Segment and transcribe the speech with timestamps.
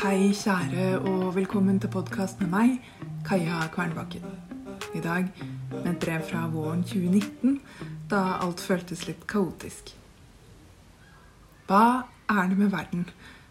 [0.00, 2.70] Hei, kjære, og velkommen til podkast med meg,
[3.26, 4.22] Kaja Kvernbakken.
[4.96, 5.26] I dag
[5.74, 7.58] med et brev fra våren 2019,
[8.08, 9.90] da alt føltes litt kaotisk.
[11.68, 11.82] Hva
[12.32, 13.04] er det med verden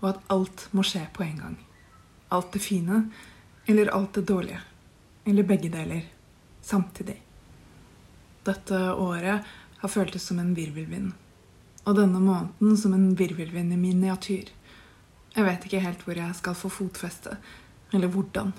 [0.00, 1.54] og at alt må skje på en gang?
[2.34, 3.04] Alt det fine
[3.70, 4.58] eller alt det dårlige?
[5.22, 6.08] Eller begge deler
[6.58, 7.20] samtidig?
[8.42, 9.46] Dette året
[9.84, 11.12] har føltes som en virvelvind.
[11.86, 14.50] Og denne måneden som en virvelvind i miniatyr.
[15.32, 17.38] Jeg vet ikke helt hvor jeg skal få fotfeste,
[17.92, 18.52] eller hvordan.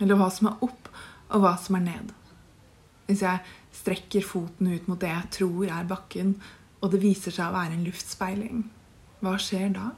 [0.00, 0.90] Eller hva som er opp,
[1.34, 2.12] og hva som er ned.
[3.08, 3.42] Hvis jeg
[3.74, 6.36] strekker foten ut mot det jeg tror er bakken,
[6.80, 8.62] og det viser seg å være en luftspeiling,
[9.24, 9.90] hva skjer da?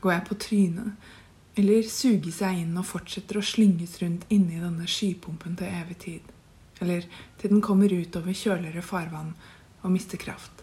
[0.00, 1.12] Går jeg på trynet,
[1.58, 6.34] eller suges jeg inn og fortsetter å slynges rundt inni denne skypumpen til evig tid?
[6.78, 7.06] Eller
[7.40, 9.34] til den kommer ut over kjøligere farvann
[9.82, 10.62] og mister kraft?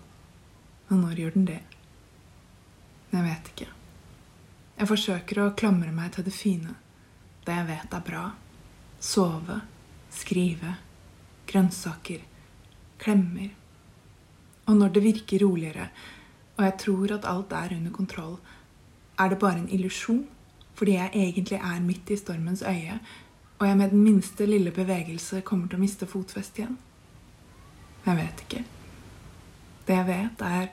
[0.88, 1.64] Og når gjør den det?
[3.12, 3.74] Jeg vet ikke.
[4.76, 6.74] Jeg forsøker å klamre meg til det fine,
[7.48, 8.24] det jeg vet er bra.
[9.00, 9.62] Sove,
[10.12, 10.74] skrive,
[11.48, 12.26] grønnsaker,
[13.00, 13.54] klemmer.
[14.68, 15.90] Og når det virker roligere,
[16.58, 18.36] og jeg tror at alt er under kontroll,
[19.20, 20.26] er det bare en illusjon,
[20.76, 23.00] fordi jeg egentlig er midt i stormens øye,
[23.60, 26.76] og jeg med den minste lille bevegelse kommer til å miste fotfestet igjen.
[28.06, 28.66] Jeg vet ikke.
[29.88, 30.68] Det jeg vet, er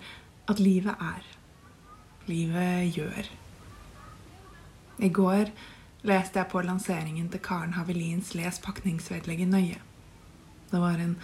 [0.50, 1.30] at livet er.
[2.26, 3.30] Livet gjør.
[5.02, 5.50] I går
[6.06, 9.80] leste jeg på lanseringen til Karen Havelins Les pakningsvedlegget nøye.
[10.70, 11.16] Det var en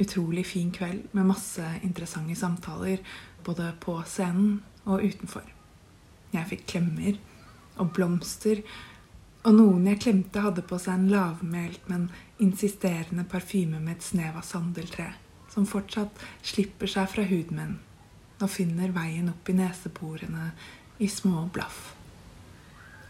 [0.00, 3.02] utrolig fin kveld med masse interessante samtaler
[3.44, 5.44] både på scenen og utenfor.
[6.32, 7.18] Jeg fikk klemmer
[7.76, 8.62] og blomster,
[9.46, 12.08] og noen jeg klemte, hadde på seg en lavmælt, men
[12.42, 15.12] insisterende parfyme med et snev av sandeltre,
[15.52, 17.76] som fortsatt slipper seg fra huden min
[18.36, 20.50] og finner veien opp i neseborene
[21.00, 21.94] i små blaff.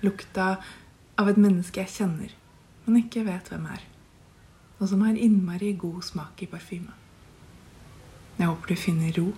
[0.07, 0.57] Lukta
[1.19, 2.33] av et menneske jeg kjenner,
[2.86, 3.83] men ikke vet hvem er.
[4.79, 6.95] Og som har innmari god smak i parfyme.
[8.36, 9.30] Jeg håper du finner ro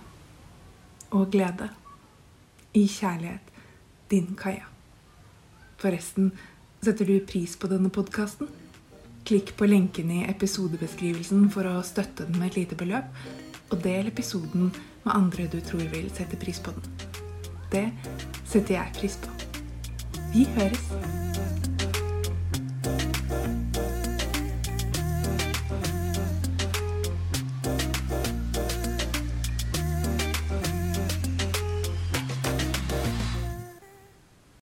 [1.15, 1.69] og glede
[2.77, 3.45] i kjærlighet.
[4.09, 4.65] Din Kaja.
[5.77, 6.31] Forresten,
[6.81, 8.49] setter du pris på denne podkasten?
[9.29, 13.11] Klikk på lenken i episodebeskrivelsen for å støtte den med et lite beløp,
[13.69, 14.71] og del episoden
[15.05, 16.89] med andre du tror vil sette pris på den.
[17.69, 17.85] Det
[18.43, 19.38] setter jeg pris på.
[20.33, 20.71] wicher?